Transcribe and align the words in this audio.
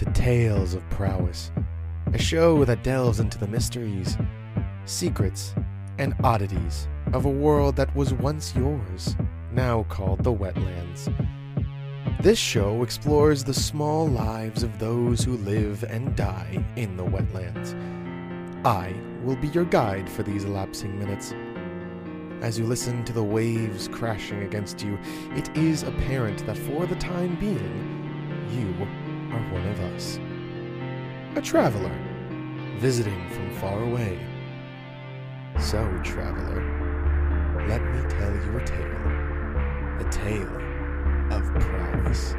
to 0.00 0.06
Tales 0.12 0.72
of 0.72 0.88
Prowess, 0.88 1.52
a 2.14 2.18
show 2.18 2.64
that 2.64 2.82
delves 2.82 3.20
into 3.20 3.36
the 3.36 3.46
mysteries, 3.46 4.16
secrets, 4.86 5.54
and 5.98 6.14
oddities 6.24 6.88
of 7.12 7.26
a 7.26 7.30
world 7.30 7.76
that 7.76 7.94
was 7.94 8.14
once 8.14 8.56
yours, 8.56 9.14
now 9.52 9.82
called 9.90 10.24
the 10.24 10.32
Wetlands. 10.32 11.14
This 12.22 12.38
show 12.38 12.82
explores 12.82 13.44
the 13.44 13.52
small 13.52 14.08
lives 14.08 14.62
of 14.62 14.78
those 14.78 15.22
who 15.22 15.36
live 15.36 15.84
and 15.84 16.16
die 16.16 16.64
in 16.76 16.96
the 16.96 17.04
wetlands. 17.04 17.74
I 18.64 18.94
will 19.22 19.36
be 19.36 19.48
your 19.48 19.66
guide 19.66 20.08
for 20.08 20.22
these 20.22 20.44
elapsing 20.44 20.98
minutes. 20.98 21.34
As 22.42 22.58
you 22.58 22.64
listen 22.64 23.04
to 23.04 23.12
the 23.12 23.22
waves 23.22 23.86
crashing 23.88 24.44
against 24.44 24.82
you, 24.82 24.98
it 25.32 25.54
is 25.54 25.82
apparent 25.82 26.46
that 26.46 26.56
for 26.56 26.86
the 26.86 26.96
time 26.96 27.38
being, 27.38 28.00
you 28.50 28.74
are 29.32 29.52
one 29.52 29.66
of 29.68 29.80
us. 29.94 30.18
A 31.36 31.42
traveler, 31.42 31.94
visiting 32.78 33.28
from 33.30 33.50
far 33.56 33.82
away. 33.82 34.18
So, 35.60 35.86
traveler, 36.02 36.62
let 37.68 37.82
me 37.82 38.08
tell 38.08 38.32
you 38.32 38.56
a 38.56 38.64
tale. 38.64 38.86
A 40.00 40.08
tale 40.10 40.56
of 41.32 41.44
prowess. 41.60 42.34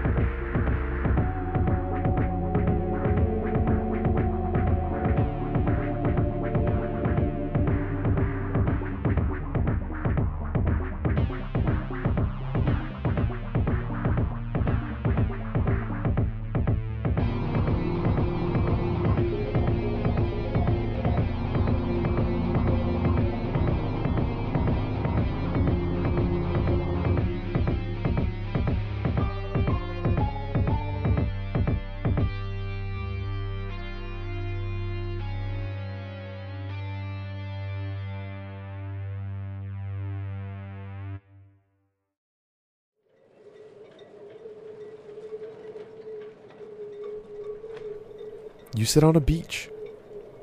You 48.73 48.85
sit 48.85 49.03
on 49.03 49.17
a 49.17 49.21
beach, 49.21 49.69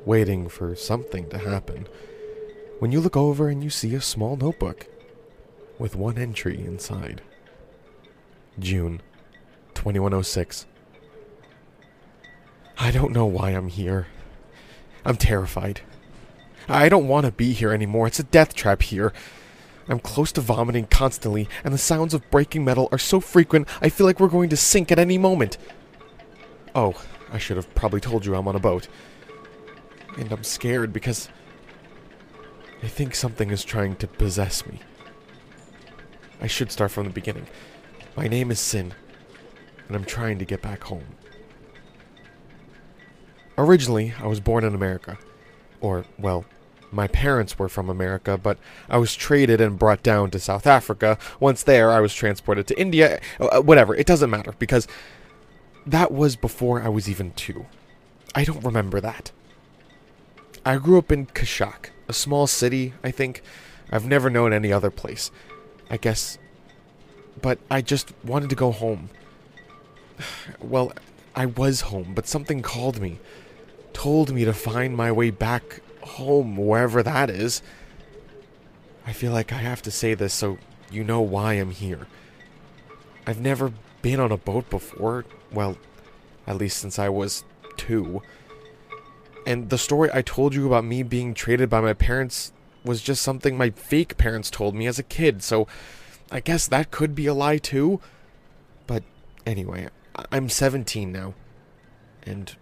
waiting 0.05 0.49
for 0.49 0.75
something 0.77 1.31
to 1.31 1.39
happen, 1.39 1.89
when 2.79 2.93
you 2.93 3.01
look 3.01 3.17
over 3.17 3.49
and 3.49 3.65
you 3.65 3.71
see 3.71 3.95
a 3.95 4.01
small 4.01 4.37
notebook 4.37 4.87
with 5.79 5.97
one 5.97 6.19
entry 6.19 6.59
inside. 6.59 7.23
June 8.59 9.01
2106. 9.75 10.67
I 12.77 12.91
don't 12.91 13.13
know 13.13 13.27
why 13.27 13.51
I'm 13.51 13.69
here. 13.69 14.09
I'm 15.05 15.17
terrified. 15.17 15.81
I 16.69 16.91
don't 16.91 17.09
want 17.09 17.25
to 17.25 17.33
be 17.33 17.53
here 17.53 17.73
anymore. 17.73 18.07
It's 18.09 18.19
a 18.19 18.25
death 18.25 18.55
trap 18.55 18.83
here. 18.83 19.13
I'm 19.89 20.01
close 20.01 20.33
to 20.33 20.43
vomiting 20.43 20.87
constantly, 20.87 21.49
and 21.65 21.73
the 21.73 21.79
sounds 21.79 22.13
of 22.13 22.31
breaking 22.31 22.63
metal 22.63 22.91
are 22.93 22.99
so 22.99 23.21
frequent 23.21 23.67
I 23.81 23.89
feel 23.89 24.07
like 24.07 24.21
we're 24.21 24.29
going 24.29 24.51
to 24.51 24.57
sink 24.57 24.93
at 24.93 24.99
any 24.99 25.17
moment. 25.17 25.57
Oh, 26.75 26.95
I 27.31 27.39
should 27.39 27.57
have 27.57 27.75
probably 27.75 28.01
told 28.01 28.25
you 28.25 28.35
I'm 28.35 28.49
on 28.49 28.57
a 28.57 28.61
boat. 28.61 28.89
And 30.17 30.33
I'm 30.33 30.45
scared 30.45 30.93
because 30.93 31.29
I 32.83 32.89
think 32.89 33.15
something 33.15 33.51
is 33.51 33.65
trying 33.65 33.97
to 33.97 34.07
possess 34.07 34.67
me. 34.67 34.81
I 36.41 36.47
should 36.47 36.71
start 36.71 36.91
from 36.91 37.05
the 37.05 37.11
beginning. 37.11 37.47
My 38.17 38.29
name 38.29 38.51
is 38.51 38.61
Sin, 38.61 38.95
and 39.87 39.97
I'm 39.97 40.05
trying 40.05 40.39
to 40.39 40.45
get 40.45 40.63
back 40.63 40.85
home. 40.85 41.05
Originally, 43.57 44.15
I 44.21 44.27
was 44.27 44.41
born 44.41 44.65
in 44.65 44.75
America. 44.75 45.19
Or, 45.81 46.05
well, 46.19 46.45
my 46.91 47.09
parents 47.09 47.59
were 47.59 47.69
from 47.69 47.91
America, 47.91 48.39
but 48.39 48.59
I 48.89 48.99
was 48.99 49.15
traded 49.15 49.61
and 49.61 49.79
brought 49.79 50.03
down 50.03 50.31
to 50.31 50.39
South 50.39 50.67
Africa. 50.67 51.19
Once 51.41 51.63
there, 51.65 51.91
I 51.91 52.01
was 52.01 52.15
transported 52.15 52.67
to 52.69 52.81
India. 52.81 53.21
Uh, 53.39 53.61
whatever, 53.61 53.95
it 53.95 54.07
doesn't 54.07 54.31
matter, 54.31 54.55
because 54.59 54.87
that 55.91 56.13
was 56.13 56.37
before 56.37 56.83
I 56.83 56.89
was 56.89 57.09
even 57.09 57.33
two. 57.33 57.67
I 58.35 58.45
don't 58.45 58.65
remember 58.65 59.01
that. 59.01 59.33
I 60.65 60.77
grew 60.77 60.99
up 60.99 61.11
in 61.11 61.27
Kashak, 61.27 61.91
a 62.09 62.13
small 62.13 62.47
city, 62.47 62.93
I 63.03 63.11
think. 63.11 63.43
I've 63.91 64.07
never 64.07 64.29
known 64.29 64.53
any 64.53 64.73
other 64.73 64.91
place. 64.91 65.31
I 65.91 65.97
guess. 65.97 66.39
But 67.41 67.59
I 67.71 67.81
just 67.81 68.13
wanted 68.25 68.51
to 68.51 68.57
go 68.57 68.73
home. 68.73 69.11
Well, 70.61 70.93
I 71.35 71.47
was 71.47 71.83
home, 71.83 72.13
but 72.15 72.27
something 72.27 72.63
called 72.63 73.01
me. 73.01 73.21
Told 73.93 74.33
me 74.33 74.45
to 74.45 74.53
find 74.53 74.97
my 74.97 75.13
way 75.13 75.31
back 75.31 75.81
home, 76.03 76.57
wherever 76.57 77.03
that 77.03 77.31
is. 77.31 77.63
I 79.07 79.13
feel 79.13 79.33
like 79.33 79.53
I 79.53 79.59
have 79.59 79.81
to 79.83 79.91
say 79.91 80.15
this 80.15 80.35
so 80.35 80.59
you 80.91 81.05
know 81.05 81.21
why 81.21 81.55
I'm 81.55 81.71
here. 81.71 82.09
I've 83.27 83.41
never 83.41 83.73
been 84.03 84.21
on 84.21 84.33
a 84.33 84.37
boat 84.37 84.69
before. 84.69 85.25
Well, 85.53 85.77
at 86.47 86.57
least 86.57 86.79
since 86.79 86.99
I 86.99 87.09
was 87.09 87.45
two. 87.77 88.23
And 89.47 89.71
the 89.71 89.79
story 89.79 90.11
I 90.13 90.23
told 90.23 90.55
you 90.55 90.67
about 90.67 90.85
me 90.85 91.03
being 91.03 91.35
traded 91.35 91.71
by 91.71 91.81
my 91.81 91.95
parents 91.95 92.53
was 92.85 93.03
just 93.03 93.23
something 93.23 93.57
my 93.57 93.71
fake 93.71 94.17
parents 94.17 94.51
told 94.51 94.75
me 94.75 94.87
as 94.87 94.99
a 94.99 95.03
kid, 95.03 95.43
so 95.43 95.67
I 96.31 96.41
guess 96.41 96.67
that 96.69 96.91
could 96.91 97.15
be 97.15 97.27
a 97.27 97.35
lie 97.35 97.59
too. 97.59 98.01
But 98.87 99.03
anyway, 99.47 99.89
I'm 100.31 100.49
17 100.49 101.13
now. 101.13 101.35
And 102.23 102.55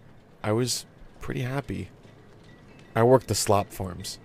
I 0.43 0.51
was 0.51 0.85
pretty 1.19 1.41
happy. 1.41 1.89
I 2.95 3.03
worked 3.03 3.27
the 3.27 3.35
slop 3.35 3.71
farms, 3.71 4.17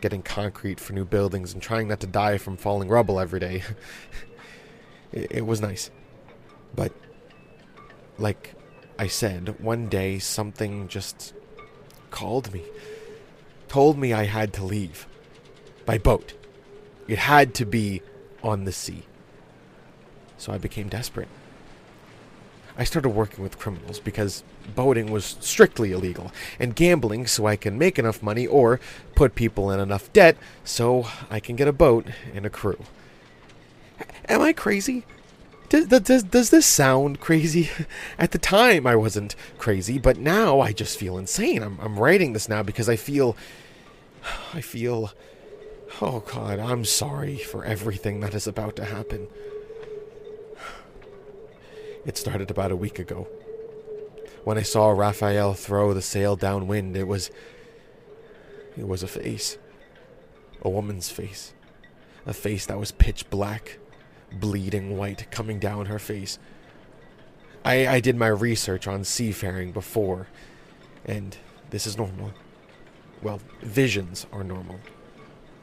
getting 0.00 0.22
concrete 0.22 0.80
for 0.80 0.92
new 0.92 1.04
buildings 1.04 1.52
and 1.52 1.60
trying 1.60 1.88
not 1.88 2.00
to 2.00 2.06
die 2.06 2.38
from 2.38 2.56
falling 2.56 2.88
rubble 2.88 3.18
every 3.18 3.40
day. 3.40 3.62
it, 5.12 5.44
was 5.44 5.60
nice. 5.60 5.90
But, 6.74 6.92
like, 8.18 8.54
I 8.98 9.06
said, 9.06 9.60
one 9.60 9.88
day 9.88 10.18
something 10.18 10.88
just 10.88 11.34
called 12.10 12.52
me, 12.52 12.62
told 13.68 13.98
me 13.98 14.12
I 14.12 14.24
had 14.24 14.52
to 14.54 14.64
leave 14.64 15.06
by 15.84 15.98
boat. 15.98 16.34
It 17.08 17.18
had 17.18 17.54
to 17.54 17.66
be 17.66 18.02
on 18.42 18.64
the 18.64 18.72
sea. 18.72 19.04
So 20.38 20.52
I 20.52 20.58
became 20.58 20.88
desperate. 20.88 21.28
I 22.78 22.84
started 22.84 23.10
working 23.10 23.42
with 23.42 23.58
criminals 23.58 24.00
because 24.00 24.44
boating 24.74 25.10
was 25.10 25.36
strictly 25.40 25.92
illegal, 25.92 26.30
and 26.58 26.76
gambling 26.76 27.26
so 27.26 27.46
I 27.46 27.56
can 27.56 27.78
make 27.78 27.98
enough 27.98 28.22
money 28.22 28.46
or 28.46 28.80
put 29.14 29.34
people 29.34 29.70
in 29.70 29.80
enough 29.80 30.12
debt 30.12 30.36
so 30.62 31.06
I 31.30 31.40
can 31.40 31.56
get 31.56 31.68
a 31.68 31.72
boat 31.72 32.06
and 32.34 32.44
a 32.44 32.50
crew. 32.50 32.78
Am 34.28 34.42
I 34.42 34.52
crazy? 34.52 35.04
Does, 35.68 35.86
does, 35.86 36.22
does 36.22 36.50
this 36.50 36.66
sound 36.66 37.20
crazy? 37.20 37.70
At 38.18 38.30
the 38.30 38.38
time, 38.38 38.86
I 38.86 38.94
wasn't 38.94 39.34
crazy, 39.58 39.98
but 39.98 40.18
now 40.18 40.60
I 40.60 40.72
just 40.72 40.98
feel 40.98 41.18
insane. 41.18 41.62
I'm, 41.62 41.78
I'm 41.80 41.98
writing 41.98 42.32
this 42.32 42.48
now 42.48 42.62
because 42.62 42.88
I 42.88 42.96
feel. 42.96 43.36
I 44.54 44.60
feel. 44.60 45.12
Oh, 46.00 46.20
God, 46.20 46.58
I'm 46.58 46.84
sorry 46.84 47.38
for 47.38 47.64
everything 47.64 48.20
that 48.20 48.34
is 48.34 48.46
about 48.46 48.76
to 48.76 48.84
happen. 48.84 49.28
It 52.04 52.16
started 52.16 52.52
about 52.52 52.70
a 52.70 52.76
week 52.76 53.00
ago. 53.00 53.26
When 54.44 54.56
I 54.56 54.62
saw 54.62 54.90
Raphael 54.90 55.54
throw 55.54 55.92
the 55.92 56.02
sail 56.02 56.36
downwind, 56.36 56.96
it 56.96 57.08
was. 57.08 57.32
It 58.78 58.86
was 58.86 59.02
a 59.02 59.08
face. 59.08 59.58
A 60.62 60.70
woman's 60.70 61.10
face. 61.10 61.52
A 62.24 62.32
face 62.32 62.66
that 62.66 62.78
was 62.78 62.92
pitch 62.92 63.28
black 63.28 63.78
bleeding 64.32 64.96
white 64.96 65.30
coming 65.30 65.58
down 65.58 65.86
her 65.86 65.98
face. 65.98 66.38
I, 67.64 67.86
I 67.86 68.00
did 68.00 68.16
my 68.16 68.28
research 68.28 68.86
on 68.86 69.04
seafaring 69.04 69.72
before, 69.72 70.28
and 71.04 71.36
this 71.70 71.86
is 71.86 71.98
normal. 71.98 72.32
Well, 73.22 73.40
visions 73.60 74.26
are 74.32 74.44
normal. 74.44 74.78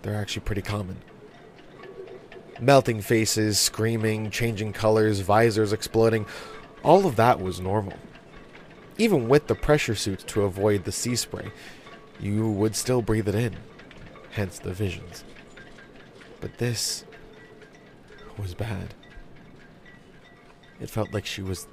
They're 0.02 0.16
actually 0.16 0.42
pretty 0.42 0.62
common. 0.62 0.98
Melting 2.60 3.02
faces, 3.02 3.58
screaming, 3.58 4.30
changing 4.32 4.74
colors, 4.74 5.22
visors 5.22 5.74
exploding, 5.74 6.26
all 6.84 7.06
of 7.06 7.16
that 7.16 7.40
was 7.40 7.60
normal. 7.60 7.98
Even 8.98 9.28
with 9.28 9.48
the 9.48 9.56
pressure 9.56 9.96
suits 9.96 10.24
to 10.26 10.44
avoid 10.44 10.84
the 10.84 10.92
sea 10.92 11.16
spray, 11.16 11.52
you 12.20 12.50
would 12.50 12.76
still 12.76 13.02
breathe 13.02 13.28
it 13.28 13.36
in, 13.36 13.56
hence 14.32 14.60
the 14.60 14.74
visions. 14.74 15.24
But 16.42 16.58
this 16.58 17.06
was 18.38 18.54
bad. 18.54 18.94
It 20.80 20.90
felt 20.90 21.14
like 21.14 21.26
she 21.26 21.42
was 21.42 21.68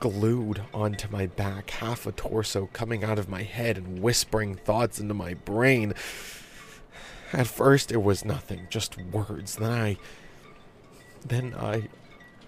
glued 0.00 0.62
onto 0.74 1.08
my 1.08 1.26
back, 1.26 1.70
half 1.70 2.06
a 2.06 2.12
torso 2.12 2.68
coming 2.72 3.04
out 3.04 3.18
of 3.18 3.28
my 3.28 3.42
head 3.42 3.78
and 3.78 4.02
whispering 4.02 4.54
thoughts 4.54 4.98
into 4.98 5.14
my 5.14 5.34
brain. 5.34 5.94
At 7.32 7.46
first, 7.46 7.90
it 7.90 8.02
was 8.02 8.24
nothing, 8.24 8.66
just 8.70 8.98
words. 8.98 9.56
Then 9.56 9.70
I. 9.70 9.96
Then 11.26 11.54
I. 11.54 11.88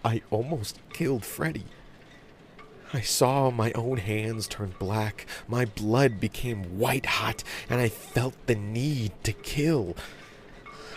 I 0.05 0.23
almost 0.31 0.79
killed 0.93 1.25
Freddy. 1.25 1.65
I 2.93 3.03
saw 3.03 3.51
my 3.51 3.73
own 3.73 3.99
hands 3.99 4.49
turn 4.49 4.75
black, 4.79 5.27
my 5.47 5.67
blood 5.67 6.19
became 6.19 6.79
white 6.79 7.05
hot, 7.05 7.45
and 7.69 7.81
I 7.81 7.89
felt 7.91 8.35
the 8.47 8.55
need 8.55 9.13
to 9.25 9.33
kill. 9.33 9.95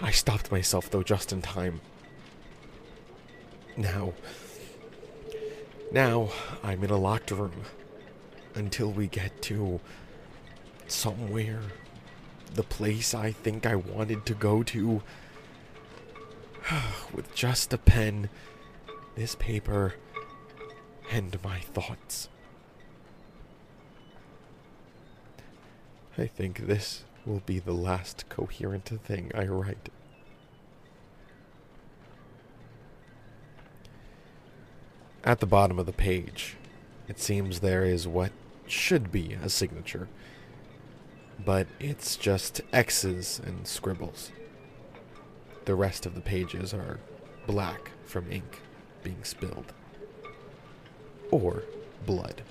I 0.02 0.12
stopped 0.12 0.52
myself, 0.52 0.90
though, 0.90 1.04
just 1.04 1.34
in 1.34 1.42
time. 1.42 1.82
Now, 3.78 4.14
now 5.92 6.30
I'm 6.64 6.84
in 6.84 6.90
a 6.90 6.98
locked 6.98 7.32
room 7.32 7.64
until 8.56 8.92
we 8.92 9.08
get 9.08 9.42
to 9.44 9.80
somewhere, 10.88 11.62
the 12.54 12.64
place 12.64 13.14
I 13.14 13.32
think 13.32 13.66
I 13.66 13.76
wanted 13.76 14.26
to 14.26 14.34
go 14.34 14.62
to, 14.64 15.02
with 17.14 17.34
just 17.34 17.74
a 17.74 17.78
pen, 17.78 18.30
this 19.16 19.36
paper, 19.36 19.96
and 21.12 21.42
my 21.44 21.60
thoughts. 21.60 22.30
I 26.18 26.28
think 26.28 26.68
this 26.68 27.04
will 27.26 27.42
be 27.46 27.60
the 27.60 27.74
last 27.74 28.26
coherent 28.28 28.86
thing 29.04 29.32
I 29.34 29.46
write. 29.46 29.90
At 35.24 35.40
the 35.40 35.46
bottom 35.46 35.78
of 35.78 35.86
the 35.86 35.94
page, 35.94 36.58
it 37.08 37.20
seems 37.20 37.60
there 37.60 37.86
is 37.86 38.08
what 38.08 38.32
should 38.66 39.12
be 39.12 39.34
a 39.34 39.50
signature, 39.50 40.08
but 41.44 41.68
it's 41.80 42.16
just 42.16 42.62
X's 42.74 43.40
and 43.46 43.68
scribbles. 43.68 44.32
The 45.66 45.76
rest 45.76 46.08
of 46.08 46.16
the 46.16 46.22
pages 46.22 46.74
are 46.74 47.00
black 47.46 47.92
from 48.04 48.32
ink 48.32 48.62
being 49.04 49.24
spilled, 49.24 49.74
or 51.30 51.66
blood. 52.08 52.42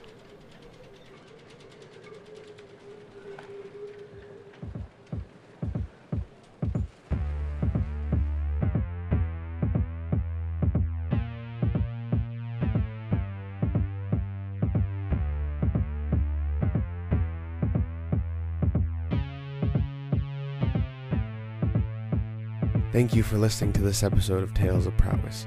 Thank 22.92 23.14
you 23.14 23.22
for 23.22 23.38
listening 23.38 23.72
to 23.74 23.82
this 23.82 24.02
episode 24.02 24.42
of 24.42 24.52
Tales 24.52 24.88
of 24.88 24.96
Prowess. 24.96 25.46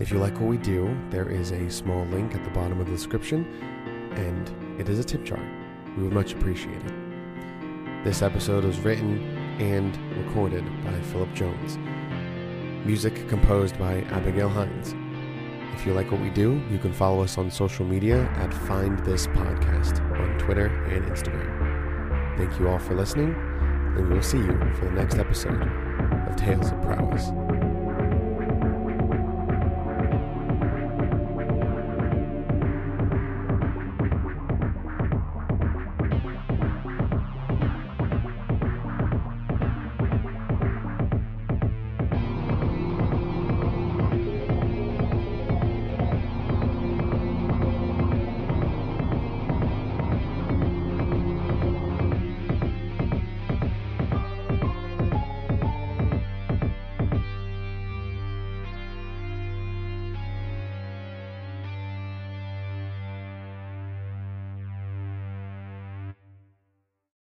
If 0.00 0.10
you 0.10 0.18
like 0.18 0.34
what 0.40 0.48
we 0.48 0.56
do, 0.56 0.92
there 1.08 1.30
is 1.30 1.52
a 1.52 1.70
small 1.70 2.04
link 2.06 2.34
at 2.34 2.42
the 2.42 2.50
bottom 2.50 2.80
of 2.80 2.86
the 2.86 2.92
description, 2.92 3.44
and 4.16 4.80
it 4.80 4.88
is 4.88 4.98
a 4.98 5.04
tip 5.04 5.22
jar. 5.22 5.38
We 5.96 6.02
would 6.02 6.12
much 6.12 6.32
appreciate 6.32 6.82
it. 6.82 8.02
This 8.02 8.22
episode 8.22 8.64
was 8.64 8.80
written 8.80 9.20
and 9.60 9.96
recorded 10.16 10.64
by 10.84 11.00
Philip 11.12 11.32
Jones. 11.32 11.78
Music 12.84 13.28
composed 13.28 13.78
by 13.78 14.00
Abigail 14.10 14.48
Hines. 14.48 14.96
If 15.78 15.86
you 15.86 15.92
like 15.92 16.10
what 16.10 16.20
we 16.20 16.30
do, 16.30 16.60
you 16.72 16.78
can 16.78 16.92
follow 16.92 17.22
us 17.22 17.38
on 17.38 17.52
social 17.52 17.86
media 17.86 18.24
at 18.34 18.52
Find 18.52 18.98
This 19.04 19.28
Podcast 19.28 20.00
on 20.18 20.38
Twitter 20.40 20.66
and 20.86 21.04
Instagram. 21.04 22.36
Thank 22.36 22.58
you 22.58 22.68
all 22.68 22.80
for 22.80 22.96
listening, 22.96 23.32
and 23.96 24.08
we 24.08 24.14
will 24.16 24.22
see 24.24 24.38
you 24.38 24.58
for 24.74 24.86
the 24.86 24.90
next 24.90 25.18
episode 25.18 25.89
of 26.26 26.36
Tales 26.36 26.70
of 26.70 26.82
Prowess. 26.82 27.69